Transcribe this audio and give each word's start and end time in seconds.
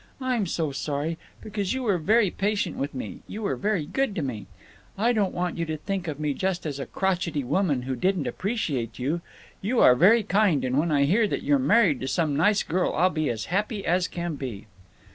I'm 0.19 0.47
so 0.47 0.71
sorry, 0.71 1.19
because 1.43 1.75
you 1.75 1.83
were 1.83 1.99
very 1.99 2.31
patient 2.31 2.75
with 2.75 2.95
me, 2.95 3.19
you 3.27 3.43
were 3.43 3.55
very 3.55 3.85
good 3.85 4.15
to 4.15 4.23
me. 4.23 4.47
I 4.97 5.13
don't 5.13 5.31
want 5.31 5.59
you 5.59 5.65
to 5.67 5.77
think 5.77 6.07
of 6.07 6.19
me 6.19 6.33
just 6.33 6.65
as 6.65 6.79
a 6.79 6.87
crochety 6.87 7.43
woman 7.43 7.83
who 7.83 7.95
didn't 7.95 8.25
appreciate 8.25 8.97
you. 8.97 9.21
You 9.61 9.79
are 9.79 9.93
very 9.93 10.23
kind, 10.23 10.65
and 10.65 10.75
when 10.79 10.91
I 10.91 11.03
hear 11.03 11.27
that 11.27 11.43
you're 11.43 11.59
married 11.59 11.99
to 11.99 12.07
some 12.07 12.35
nice 12.35 12.63
girl 12.63 12.93
I'll 12.95 13.11
be 13.11 13.29
as 13.29 13.45
happy 13.53 13.85
as 13.85 14.07
can 14.07 14.37
be." 14.37 14.65